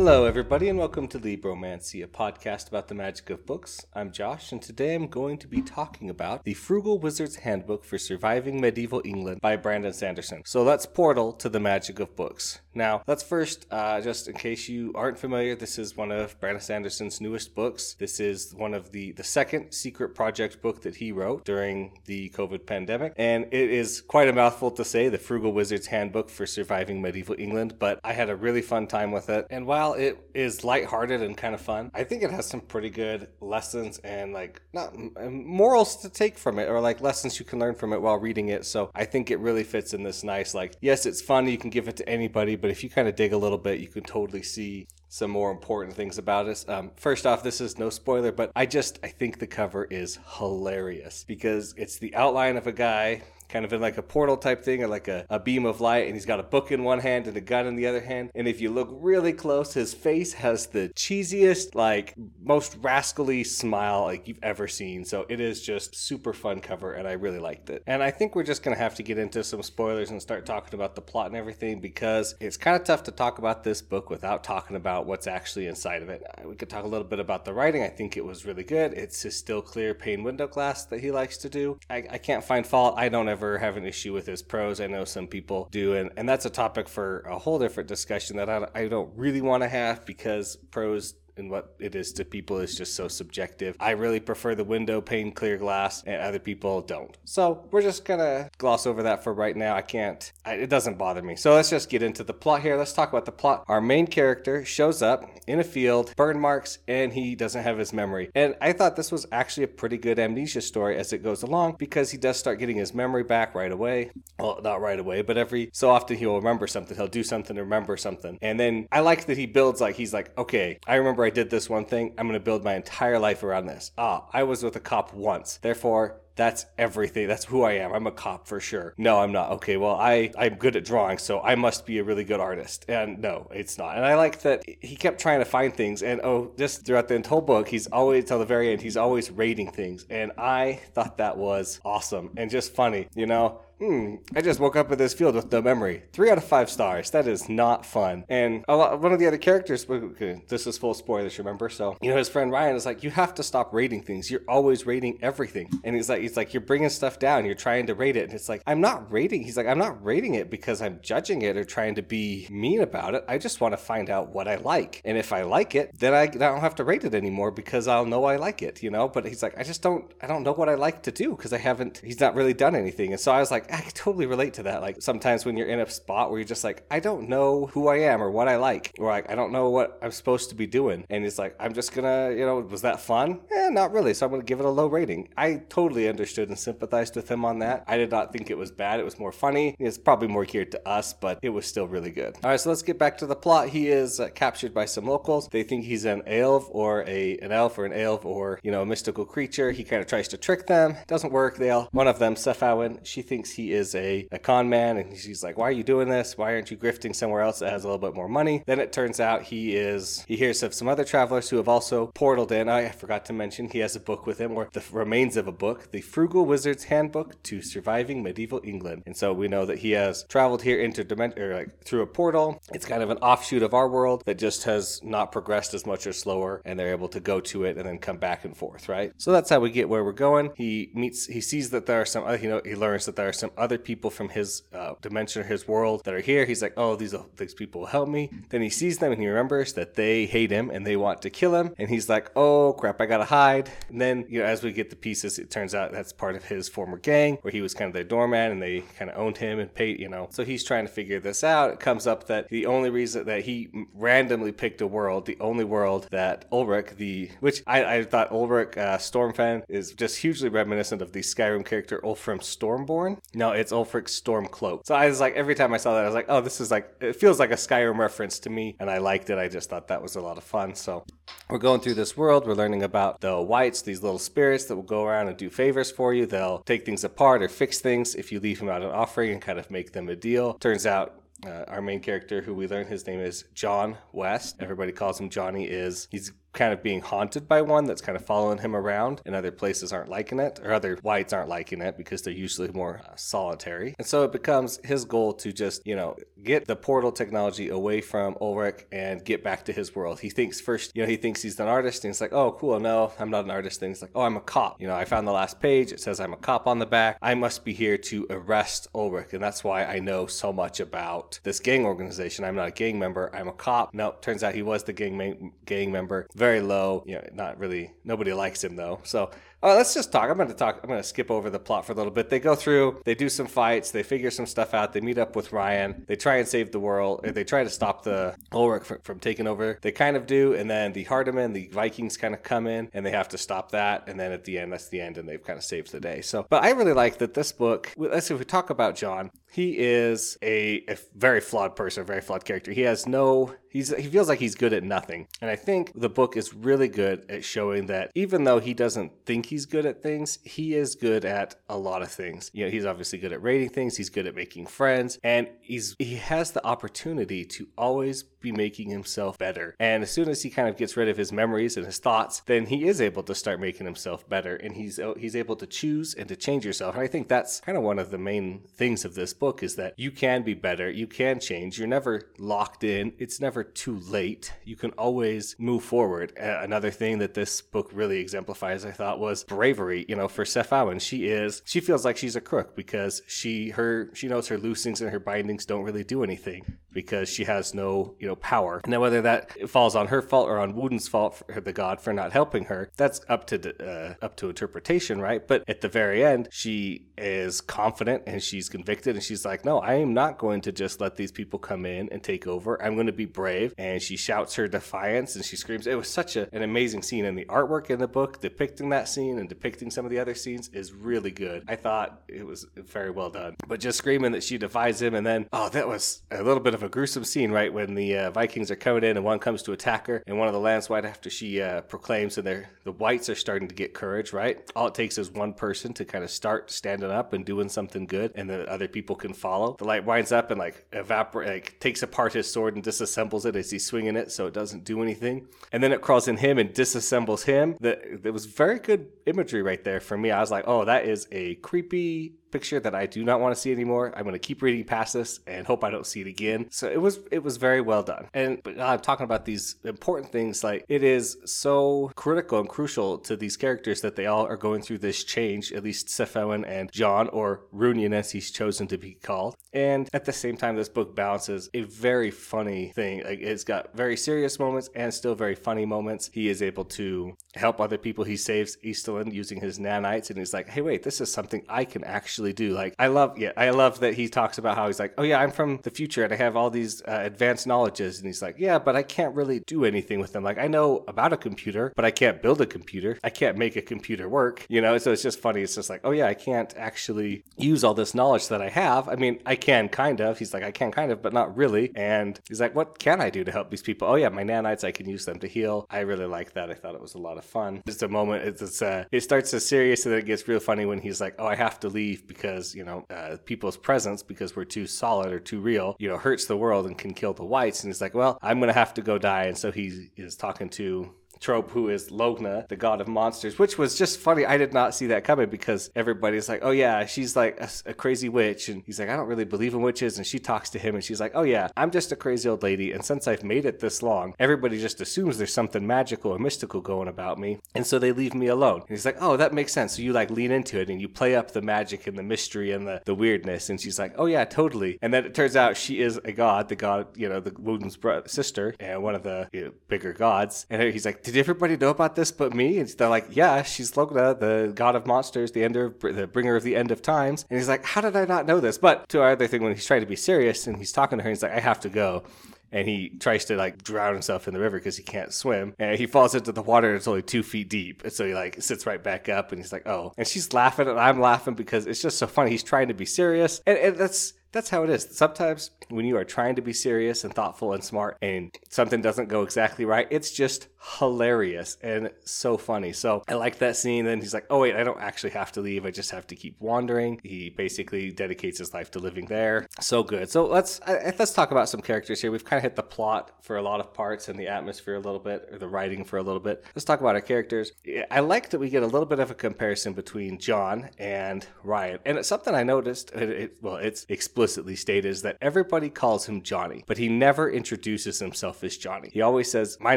[0.00, 3.84] Hello, everybody, and welcome to Libromancy, a podcast about the magic of books.
[3.94, 7.98] I'm Josh, and today I'm going to be talking about The Frugal Wizard's Handbook for
[7.98, 10.40] Surviving Medieval England by Brandon Sanderson.
[10.46, 12.62] So let's portal to the magic of books.
[12.72, 16.62] Now, let's first, uh, just in case you aren't familiar, this is one of Brandon
[16.62, 17.92] Sanderson's newest books.
[17.92, 22.30] This is one of the, the second secret project book that he wrote during the
[22.30, 26.46] COVID pandemic, and it is quite a mouthful to say, The Frugal Wizard's Handbook for
[26.46, 29.46] Surviving Medieval England, but I had a really fun time with it.
[29.50, 32.90] And while it is lighthearted and kind of fun, I think it has some pretty
[32.90, 34.94] good lessons and like not
[35.30, 38.48] morals to take from it or like lessons you can learn from it while reading
[38.48, 38.64] it.
[38.64, 41.46] So I think it really fits in this nice, like, yes, it's fun.
[41.46, 43.80] You can give it to anybody, but if you kind of dig a little bit,
[43.80, 46.68] you can totally see some more important things about us.
[46.68, 50.18] Um, first off, this is no spoiler, but I just I think the cover is
[50.38, 54.64] hilarious because it's the outline of a guy kind of in like a portal type
[54.64, 57.00] thing or like a, a beam of light and he's got a book in one
[57.00, 58.30] hand and a gun in the other hand.
[58.34, 64.02] And if you look really close his face has the cheesiest like most rascally smile
[64.02, 65.04] like you've ever seen.
[65.04, 67.82] So it is just super fun cover and i really liked it.
[67.86, 70.74] And i think we're just gonna have to get into some spoilers and start talking
[70.74, 74.10] about the plot and everything because it's kind of tough to talk about this book
[74.10, 76.22] without talking about what's actually inside of it.
[76.22, 77.82] Uh, we could talk a little bit about the writing.
[77.82, 78.92] I think it was really good.
[78.94, 81.78] It's his still clear pane window glass that he likes to do.
[81.88, 82.94] I, I can't find fault.
[82.96, 84.82] I don't ever ever have an issue with his prose.
[84.82, 88.36] I know some people do, and, and that's a topic for a whole different discussion
[88.36, 92.24] that I, I don't really want to have because prose and what it is to
[92.24, 93.76] people is just so subjective.
[93.80, 97.16] I really prefer the window pane clear glass, and other people don't.
[97.24, 99.74] So we're just gonna gloss over that for right now.
[99.74, 101.36] I can't, I, it doesn't bother me.
[101.36, 102.76] So let's just get into the plot here.
[102.76, 103.64] Let's talk about the plot.
[103.68, 107.92] Our main character shows up in a field, burn marks, and he doesn't have his
[107.92, 108.30] memory.
[108.34, 111.76] And I thought this was actually a pretty good amnesia story as it goes along
[111.78, 114.10] because he does start getting his memory back right away.
[114.38, 116.96] Well, not right away, but every so often he'll remember something.
[116.96, 118.38] He'll do something to remember something.
[118.42, 121.32] And then I like that he builds like he's like, okay, I remember I I
[121.32, 122.12] did this one thing.
[122.18, 123.92] I'm going to build my entire life around this.
[123.96, 125.58] Ah, I was with a cop once.
[125.62, 127.28] Therefore, that's everything.
[127.28, 127.92] That's who I am.
[127.92, 128.94] I'm a cop for sure.
[128.98, 129.52] No, I'm not.
[129.52, 132.84] Okay, well, I I'm good at drawing, so I must be a really good artist.
[132.88, 133.96] And no, it's not.
[133.96, 136.02] And I like that he kept trying to find things.
[136.02, 139.30] And oh, just throughout the whole book, he's always till the very end, he's always
[139.30, 140.06] rating things.
[140.10, 143.06] And I thought that was awesome and just funny.
[143.14, 146.02] You know, Hmm, I just woke up in this field with no memory.
[146.12, 147.10] Three out of five stars.
[147.12, 148.26] That is not fun.
[148.28, 151.70] And lot, one of the other characters, okay, this is full spoilers, remember?
[151.70, 154.30] So, you know, his friend Ryan is like, you have to stop rating things.
[154.30, 155.70] You're always rating everything.
[155.82, 157.46] And he's like, he's like, you're bringing stuff down.
[157.46, 158.24] You're trying to rate it.
[158.24, 159.44] And it's like, I'm not rating.
[159.44, 162.82] He's like, I'm not rating it because I'm judging it or trying to be mean
[162.82, 163.24] about it.
[163.28, 165.00] I just want to find out what I like.
[165.06, 167.88] And if I like it, then I, I don't have to rate it anymore because
[167.88, 169.08] I'll know I like it, you know?
[169.08, 171.54] But he's like, I just don't, I don't know what I like to do because
[171.54, 173.12] I haven't, he's not really done anything.
[173.12, 174.82] And so I was like, I totally relate to that.
[174.82, 177.88] Like sometimes when you're in a spot where you're just like, I don't know who
[177.88, 180.54] I am or what I like, or like, I don't know what I'm supposed to
[180.54, 181.04] be doing.
[181.10, 183.40] And it's like, I'm just gonna, you know, was that fun?
[183.54, 184.14] Eh, not really.
[184.14, 185.28] So I'm gonna give it a low rating.
[185.36, 187.84] I totally understood and sympathized with him on that.
[187.86, 189.00] I did not think it was bad.
[189.00, 189.76] It was more funny.
[189.78, 192.36] It's probably more geared to us, but it was still really good.
[192.42, 193.68] All right, so let's get back to the plot.
[193.68, 195.48] He is uh, captured by some locals.
[195.48, 198.82] They think he's an elf or a an elf or an elf or you know
[198.82, 199.70] a mystical creature.
[199.70, 200.96] He kind of tries to trick them.
[201.06, 201.58] Doesn't work.
[201.58, 205.16] They all one of them, Sefawynn, she thinks he is a, a con man, and
[205.16, 206.36] she's like, "Why are you doing this?
[206.38, 208.92] Why aren't you grifting somewhere else that has a little bit more money?" Then it
[208.92, 210.24] turns out he is.
[210.26, 212.68] He hears of some other travelers who have also portaled in.
[212.68, 215.52] I forgot to mention he has a book with him, or the remains of a
[215.52, 219.02] book, the Frugal Wizard's Handbook to Surviving Medieval England.
[219.06, 222.60] And so we know that he has traveled here interdimension, or like through a portal.
[222.72, 226.06] It's kind of an offshoot of our world that just has not progressed as much
[226.06, 228.88] or slower, and they're able to go to it and then come back and forth,
[228.88, 229.12] right?
[229.18, 230.50] So that's how we get where we're going.
[230.56, 233.28] He meets, he sees that there are some, uh, you know, he learns that there
[233.28, 236.44] are some other people from his uh, dimension or his world that are here.
[236.44, 238.30] He's like, oh, these these people will help me.
[238.48, 241.30] Then he sees them and he remembers that they hate him and they want to
[241.30, 241.74] kill him.
[241.78, 243.70] And he's like, oh crap, I gotta hide.
[243.88, 246.44] And then you know, as we get the pieces, it turns out that's part of
[246.44, 249.38] his former gang where he was kind of their doorman and they kind of owned
[249.38, 250.28] him and paid, you know.
[250.30, 251.72] So he's trying to figure this out.
[251.72, 255.64] It comes up that the only reason that he randomly picked a world, the only
[255.64, 261.02] world that Ulrich, the which I, I thought Ulrich uh, Stormfen is just hugely reminiscent
[261.02, 263.18] of the Skyrim character Ulfrim Stormborn.
[263.40, 264.82] No, it's Ulfric Stormcloak.
[264.84, 266.70] So I was like, every time I saw that, I was like, oh, this is
[266.70, 269.38] like, it feels like a Skyrim reference to me, and I liked it.
[269.38, 270.74] I just thought that was a lot of fun.
[270.74, 271.06] So
[271.48, 272.46] we're going through this world.
[272.46, 275.90] We're learning about the wights, these little spirits that will go around and do favors
[275.90, 276.26] for you.
[276.26, 279.40] They'll take things apart or fix things if you leave them out an offering and
[279.40, 280.52] kind of make them a deal.
[280.58, 281.14] Turns out
[281.46, 284.56] uh, our main character, who we learn his name is John West.
[284.60, 285.64] Everybody calls him Johnny.
[285.64, 289.34] Is he's kind of being haunted by one that's kind of following him around, and
[289.34, 293.00] other places aren't liking it, or other wights aren't liking it because they're usually more
[293.06, 293.94] uh, solitary.
[293.98, 298.00] And so it becomes his goal to just, you know, get the portal technology away
[298.00, 300.20] from Ulrich and get back to his world.
[300.20, 302.80] He thinks first, you know, he thinks he's an artist, and he's like, oh, cool,
[302.80, 303.82] no, I'm not an artist.
[303.82, 304.80] And he's like, oh, I'm a cop.
[304.80, 305.92] You know, I found the last page.
[305.92, 307.18] It says I'm a cop on the back.
[307.22, 311.38] I must be here to arrest Ulrich, and that's why I know so much about
[311.42, 312.44] this gang organization.
[312.44, 313.30] I'm not a gang member.
[313.34, 313.94] I'm a cop.
[313.94, 314.22] Nope.
[314.22, 316.26] Turns out he was the gang gang member.
[316.40, 317.04] Very low.
[317.06, 317.92] You know, not really.
[318.02, 319.00] Nobody likes him though.
[319.04, 319.30] So
[319.62, 320.30] uh, let's just talk.
[320.30, 320.80] I'm going to talk.
[320.82, 322.30] I'm going to skip over the plot for a little bit.
[322.30, 324.94] They go through, they do some fights, they figure some stuff out.
[324.94, 326.06] They meet up with Ryan.
[326.08, 327.20] They try and save the world.
[327.24, 329.78] They try to stop the Ulrich from, from taking over.
[329.82, 333.04] They kind of do, and then the Hardiman, the Vikings, kind of come in, and
[333.04, 334.08] they have to stop that.
[334.08, 336.22] And then at the end, that's the end, and they've kind of saved the day.
[336.22, 337.92] So, but I really like that this book.
[337.98, 339.30] Let's see if we talk about John.
[339.52, 342.72] He is a, a very flawed person, a very flawed character.
[342.72, 345.28] He has no He's he feels like he's good at nothing.
[345.40, 349.12] And I think the book is really good at showing that even though he doesn't
[349.24, 352.50] think he's good at things, he is good at a lot of things.
[352.52, 355.94] You know, he's obviously good at rating things, he's good at making friends, and he's
[356.00, 359.76] he has the opportunity to always be making himself better.
[359.78, 362.40] And as soon as he kind of gets rid of his memories and his thoughts,
[362.46, 365.66] then he is able to start making himself better and he's uh, he's able to
[365.66, 366.94] choose and to change yourself.
[366.94, 369.76] And I think that's kind of one of the main things of this book is
[369.76, 371.78] that you can be better, you can change.
[371.78, 373.12] You're never locked in.
[373.18, 374.52] It's never too late.
[374.64, 376.32] You can always move forward.
[376.36, 380.04] Another thing that this book really exemplifies, I thought, was bravery.
[380.08, 384.10] You know, for Sefawynn, she is she feels like she's a crook because she her
[384.14, 388.14] she knows her loosings and her bindings don't really do anything because she has no
[388.18, 388.80] you know power.
[388.86, 392.12] Now whether that falls on her fault or on Woden's fault, for the god for
[392.12, 395.46] not helping her, that's up to uh, up to interpretation, right?
[395.46, 399.78] But at the very end, she is confident and she's convicted and she's like, no,
[399.78, 402.82] I am not going to just let these people come in and take over.
[402.82, 403.74] I'm going to be brave.
[403.78, 405.86] And she shouts her defiance and she screams.
[405.86, 407.24] It was such a, an amazing scene.
[407.24, 410.34] And the artwork in the book depicting that scene and depicting some of the other
[410.34, 411.64] scenes is really good.
[411.68, 413.56] I thought it was very well done.
[413.66, 416.74] But just screaming that she defies him and then, oh, that was a little bit
[416.74, 417.72] of a gruesome scene, right?
[417.72, 420.48] When the uh, Vikings are coming in and one comes to attack her and one
[420.48, 422.46] of the lands wight after she uh, proclaims and
[422.84, 424.70] the wights are starting to get courage, right?
[424.74, 428.06] All it takes is one person to kind of start standing up and doing something
[428.06, 429.76] good, and then other people can follow.
[429.78, 433.56] The light winds up and like evaporate, like takes apart his sword and disassembles it
[433.56, 435.46] as he's swinging it, so it doesn't do anything.
[435.72, 437.76] And then it crawls in him and disassembles him.
[437.80, 440.30] That there was very good imagery right there for me.
[440.30, 443.60] I was like, oh, that is a creepy picture that I do not want to
[443.60, 444.12] see anymore.
[444.16, 446.66] I'm going to keep reading past this and hope I don't see it again.
[446.70, 448.28] So it was it was very well done.
[448.34, 453.18] And but I'm talking about these important things like it is so critical and crucial
[453.18, 456.90] to these characters that they all are going through this change, at least Sefawynn and
[456.92, 459.56] John or Runyan as he's chosen to be called.
[459.72, 463.22] And at the same time this book balances a very funny thing.
[463.24, 466.30] Like it's got very serious moments and still very funny moments.
[466.32, 468.24] He is able to help other people.
[468.24, 471.84] He saves Easterlin using his nanites and he's like, "Hey, wait, this is something I
[471.84, 472.74] can actually actually do.
[472.74, 475.40] Like I love, yeah, I love that he talks about how he's like, oh yeah,
[475.40, 478.56] I'm from the future and I have all these uh, advanced knowledges, and he's like,
[478.58, 480.42] yeah, but I can't really do anything with them.
[480.42, 483.18] Like I know about a computer, but I can't build a computer.
[483.22, 484.66] I can't make a computer work.
[484.68, 485.62] You know, so it's just funny.
[485.62, 489.08] It's just like, oh yeah, I can't actually use all this knowledge that I have.
[489.08, 490.38] I mean, I can kind of.
[490.38, 491.92] He's like, I can kind of, but not really.
[491.94, 494.08] And he's like, what can I do to help these people?
[494.08, 495.86] Oh yeah, my nanites, I can use them to heal.
[495.90, 496.70] I really like that.
[496.70, 497.82] I thought it was a lot of fun.
[497.86, 498.44] Just a moment.
[498.44, 501.20] It's, it's uh, it starts as serious and then it gets real funny when he's
[501.20, 504.86] like, oh, I have to leave because you know uh, people's presence because we're too
[504.86, 507.82] solid or too real you know hurts the world and can kill the wights.
[507.82, 509.44] And he's like well i'm gonna have to go die.
[509.46, 513.78] And so he is talking to trope who is Logna, the god of monsters, which
[513.78, 514.44] was just funny.
[514.44, 517.94] I did not see that coming because everybody's like, oh yeah, she's like a, a,
[517.94, 518.68] crazy witch.
[518.68, 520.18] And he's like, I don't really believe in witches.
[520.18, 522.62] And she talks to him and she's like, oh yeah, I'm just a crazy old
[522.62, 522.92] lady.
[522.92, 526.80] And since I've made it this long, everybody just assumes there's something magical or mystical
[526.80, 527.58] going about me.
[527.74, 528.80] And so they leave me alone.
[528.80, 529.96] And he's like, oh, that makes sense.
[529.96, 532.72] So you like lean into it and you play up the magic and the mystery
[532.72, 533.70] and the, the weirdness.
[533.70, 534.98] And she's like, oh yeah, totally.
[535.00, 537.98] And then it turns out she is a god, the god, you know, the Woden's
[538.26, 540.66] sister and one of the you know, bigger gods.
[540.68, 542.78] And he's like, did everybody know about this but me?
[542.78, 546.62] And they're like, yeah, she's Logna, the god of monsters, the ender, the bringer of
[546.62, 547.44] the end of times.
[547.48, 548.78] And he's like, how did I not know this?
[548.78, 551.24] But to our other thing, when he's trying to be serious and he's talking to
[551.24, 552.24] her, he's like, I have to go
[552.72, 555.98] and he tries to like drown himself in the river because he can't swim and
[555.98, 558.60] he falls into the water and it's only two feet deep and so he like
[558.62, 561.86] sits right back up and he's like oh and she's laughing and i'm laughing because
[561.86, 564.90] it's just so funny he's trying to be serious and, and that's that's how it
[564.90, 565.08] is.
[565.10, 569.28] Sometimes when you are trying to be serious and thoughtful and smart and something doesn't
[569.28, 572.92] go exactly right, it's just hilarious and so funny.
[572.92, 574.04] So I like that scene.
[574.04, 575.84] Then he's like, oh, wait, I don't actually have to leave.
[575.84, 577.20] I just have to keep wandering.
[577.22, 579.66] He basically dedicates his life to living there.
[579.80, 580.30] So good.
[580.30, 582.30] So let's let's talk about some characters here.
[582.30, 585.00] We've kind of hit the plot for a lot of parts and the atmosphere a
[585.00, 586.64] little bit, or the writing for a little bit.
[586.74, 587.72] Let's talk about our characters.
[588.10, 591.98] I like that we get a little bit of a comparison between John and Ryan.
[592.04, 594.06] And it's something I noticed, it, it, well, it's
[594.40, 599.10] explicitly stated, is that everybody calls him Johnny, but he never introduces himself as Johnny.
[599.12, 599.96] He always says, My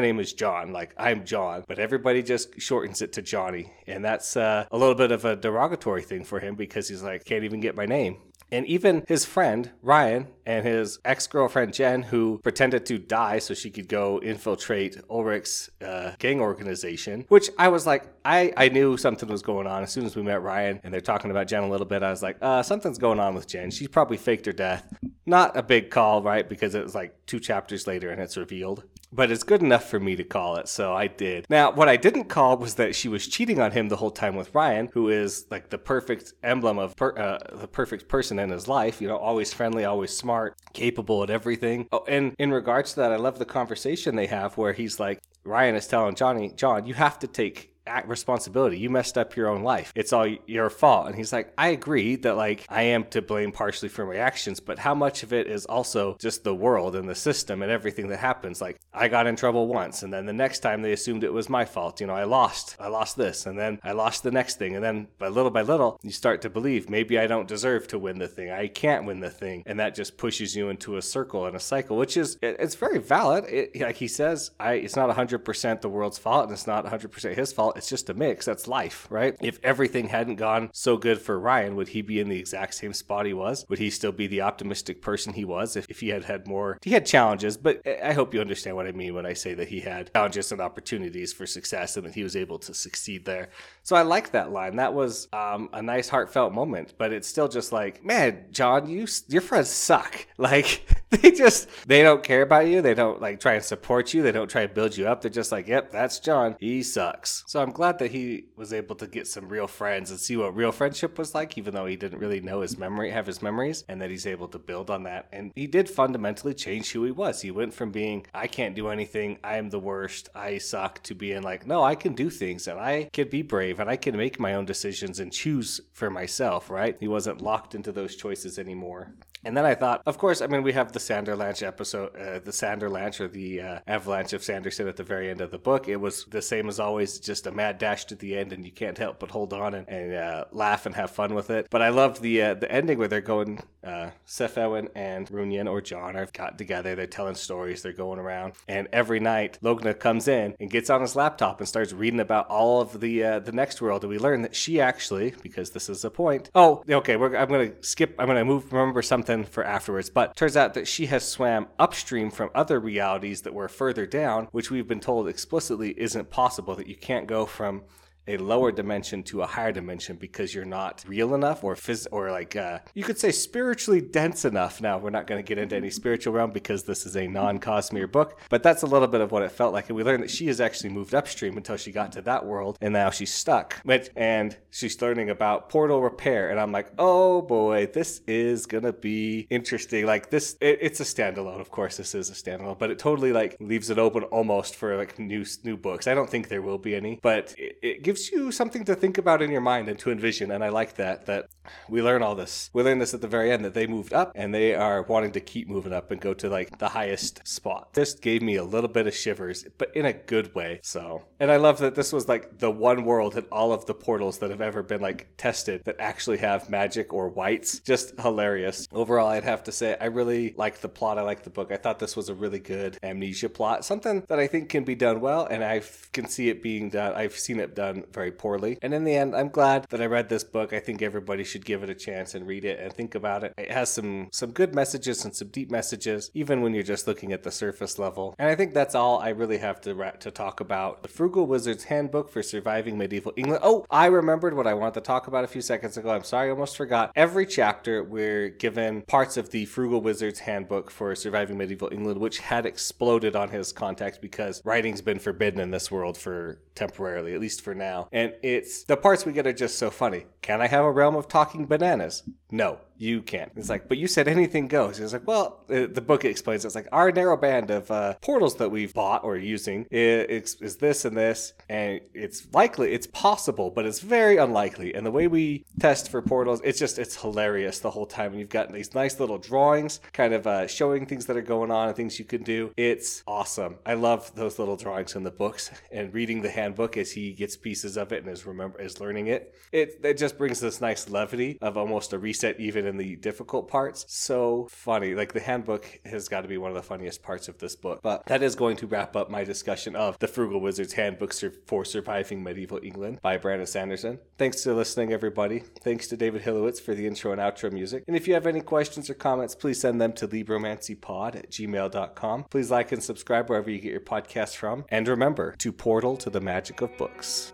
[0.00, 3.72] name is John, like I'm John, but everybody just shortens it to Johnny.
[3.86, 7.24] And that's uh, a little bit of a derogatory thing for him because he's like,
[7.24, 8.18] Can't even get my name.
[8.54, 13.52] And even his friend, Ryan, and his ex girlfriend, Jen, who pretended to die so
[13.52, 18.96] she could go infiltrate Ulrich's uh, gang organization, which I was like, I, I knew
[18.96, 21.64] something was going on as soon as we met Ryan and they're talking about Jen
[21.64, 22.04] a little bit.
[22.04, 23.72] I was like, uh, something's going on with Jen.
[23.72, 24.86] She probably faked her death.
[25.26, 26.48] Not a big call, right?
[26.48, 28.84] Because it was like two chapters later and it's revealed
[29.14, 31.46] but it's good enough for me to call it, so I did.
[31.48, 34.34] Now, what I didn't call was that she was cheating on him the whole time
[34.34, 38.50] with Ryan, who is like the perfect emblem of per, uh, the perfect person in
[38.50, 39.00] his life.
[39.00, 41.88] You know, always friendly, always smart, capable at everything.
[41.92, 45.20] Oh, and in regards to that, I love the conversation they have where he's like,
[45.44, 47.73] Ryan is telling Johnny, John, you have to take
[48.06, 48.78] responsibility.
[48.78, 49.92] You messed up your own life.
[49.94, 51.06] It's all your fault.
[51.06, 54.60] And he's like, I agree that like I am to blame partially for my actions,
[54.60, 58.08] but how much of it is also just the world and the system and everything
[58.08, 58.60] that happens?
[58.60, 61.48] Like I got in trouble once and then the next time they assumed it was
[61.48, 62.00] my fault.
[62.00, 62.76] You know, I lost.
[62.80, 64.74] I lost this and then I lost the next thing.
[64.74, 67.98] And then by little by little, you start to believe maybe I don't deserve to
[67.98, 68.50] win the thing.
[68.50, 69.62] I can't win the thing.
[69.66, 72.98] And that just pushes you into a circle and a cycle, which is it's very
[72.98, 73.44] valid.
[73.44, 77.34] It, like he says, I it's not 100% the world's fault and it's not 100%
[77.34, 78.44] his fault it's just a mix.
[78.46, 79.36] That's life, right?
[79.40, 82.92] If everything hadn't gone so good for Ryan, would he be in the exact same
[82.92, 83.64] spot he was?
[83.68, 86.78] Would he still be the optimistic person he was if, if he had had more?
[86.82, 89.68] He had challenges, but I hope you understand what I mean when I say that
[89.68, 93.50] he had challenges and opportunities for success and that he was able to succeed there.
[93.82, 94.76] So I like that line.
[94.76, 99.06] That was um, a nice, heartfelt moment, but it's still just like, man, John, you
[99.28, 100.26] your friends suck.
[100.36, 100.82] Like
[101.22, 102.82] they just they don't care about you.
[102.82, 104.22] They don't like try and support you.
[104.22, 105.20] They don't try and build you up.
[105.20, 106.56] They're just like, yep, that's John.
[106.58, 107.44] He sucks.
[107.46, 110.56] So I'm glad that he was able to get some real friends and see what
[110.56, 113.84] real friendship was like, even though he didn't really know his memory, have his memories,
[113.88, 115.28] and that he's able to build on that.
[115.32, 117.40] And he did fundamentally change who he was.
[117.40, 121.14] He went from being, I can't do anything, I am the worst, I suck, to
[121.14, 124.16] being like, no, I can do things and I can be brave and I can
[124.16, 126.96] make my own decisions and choose for myself, right?
[126.98, 129.14] He wasn't locked into those choices anymore.
[129.44, 132.50] And then I thought, of course, I mean, we have the Sanderlanche episode, uh, the
[132.50, 135.88] Sanderlanche or the uh, Avalanche of Sanderson at the very end of the book.
[135.88, 138.72] It was the same as always, just a mad dash to the end, and you
[138.72, 141.66] can't help but hold on and, and uh, laugh and have fun with it.
[141.70, 145.80] But I loved the uh, the ending where they're going, uh, Sefawynn and Runyan or
[145.80, 146.94] John have got together.
[146.94, 147.82] They're telling stories.
[147.82, 151.68] They're going around, and every night Logna comes in and gets on his laptop and
[151.68, 154.04] starts reading about all of the uh, the next world.
[154.04, 156.50] And we learn that she actually, because this is a point.
[156.54, 157.14] Oh, okay.
[157.14, 158.14] I'm gonna skip.
[158.18, 158.72] I'm gonna move.
[158.72, 160.10] Remember something something for afterwards.
[160.10, 164.48] But turns out that she has swam upstream from other realities that were further down,
[164.52, 167.82] which we've been told explicitly isn't possible, that you can't go from
[168.26, 172.30] a lower dimension to a higher dimension because you're not real enough or phys- or
[172.30, 174.80] like uh, you could say spiritually dense enough.
[174.80, 178.10] Now we're not going to get into any spiritual realm because this is a non-Cosmere
[178.10, 179.88] book, but that's a little bit of what it felt like.
[179.88, 182.78] And we learned that she has actually moved upstream until she got to that world,
[182.80, 183.80] and now she's stuck.
[184.16, 189.46] And she's learning about portal repair, and I'm like, oh boy, this is gonna be
[189.50, 190.06] interesting.
[190.06, 191.60] Like this, it, it's a standalone.
[191.60, 194.96] Of course, this is a standalone, but it totally like leaves it open almost for
[194.96, 196.06] like new new books.
[196.06, 198.94] I don't think there will be any, but it, it gives gives you something to
[198.94, 200.52] think about in your mind and to envision.
[200.52, 201.46] And I like that, that
[201.88, 202.70] we learn all this.
[202.72, 205.32] We learn this at the very end that they moved up and they are wanting
[205.32, 207.92] to keep moving up and go to like the highest spot.
[207.92, 210.78] This gave me a little bit of shivers, but in a good way.
[210.84, 213.94] So, and I love that this was like the one world in all of the
[213.94, 217.80] portals that have ever been like tested that actually have magic or wights.
[217.80, 218.86] Just hilarious.
[218.92, 221.18] Overall, I'd have to say I really like the plot.
[221.18, 221.72] I like the book.
[221.72, 224.94] I thought this was a really good amnesia plot, something that I think can be
[224.94, 227.14] done well, and I can see it being done.
[227.14, 228.78] I've seen it done very poorly.
[228.82, 230.72] And in the end, I'm glad that I read this book.
[230.72, 233.54] I think everybody should give it a chance and read it and think about it.
[233.56, 237.32] It has some some good messages and some deep messages, even when you're just looking
[237.32, 238.34] at the surface level.
[238.38, 241.02] And I think that's all I really have to to talk about.
[241.02, 243.60] The Frugal Wizard's Handbook for Surviving Medieval England.
[243.62, 246.10] Oh, I remembered what I wanted to talk about a few seconds ago.
[246.10, 247.12] I'm sorry, I almost forgot.
[247.14, 252.38] Every chapter, we're given parts of the Frugal Wizard's Handbook for Surviving Medieval England, which
[252.38, 257.40] had exploded on his context because writing's been forbidden in this world for temporarily, at
[257.40, 257.93] least for now.
[258.12, 260.26] And it's the parts we get are just so funny.
[260.42, 262.22] Can I have a realm of talking bananas?
[262.50, 262.78] No.
[262.96, 263.52] You can't.
[263.56, 265.00] It's like, but you said anything goes.
[265.00, 268.56] It's like, well, uh, the book explains it's like our narrow band of uh, portals
[268.56, 273.70] that we've bought or using is, is this and this, and it's likely, it's possible,
[273.70, 274.94] but it's very unlikely.
[274.94, 278.32] And the way we test for portals, it's just it's hilarious the whole time.
[278.32, 281.70] And you've got these nice little drawings, kind of uh, showing things that are going
[281.70, 282.72] on and things you can do.
[282.76, 283.76] It's awesome.
[283.84, 287.56] I love those little drawings in the books and reading the handbook as he gets
[287.56, 289.54] pieces of it and is remember is learning it.
[289.72, 293.68] It it just brings this nice levity of almost a reset even in the difficult
[293.68, 294.04] parts.
[294.08, 295.14] So funny.
[295.14, 298.00] Like the handbook has got to be one of the funniest parts of this book.
[298.02, 301.34] But that is going to wrap up my discussion of the Frugal Wizard's Handbook
[301.66, 304.18] for Surviving Medieval England by Brandon Sanderson.
[304.38, 305.60] Thanks for listening, everybody.
[305.80, 308.04] Thanks to David Hilowitz for the intro and outro music.
[308.06, 312.44] And if you have any questions or comments, please send them to libromancypod at gmail.com.
[312.44, 314.84] Please like and subscribe wherever you get your podcasts from.
[314.88, 317.52] And remember to portal to the magic of books.